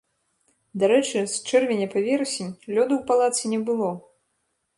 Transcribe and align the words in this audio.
Дарэчы, 0.83 1.21
з 1.33 1.43
чэрвеня 1.49 1.87
па 1.93 1.99
верасень 2.07 2.49
лёду 2.75 2.93
у 3.03 3.05
палацы 3.11 3.43
не 3.53 3.61
было. 3.71 3.91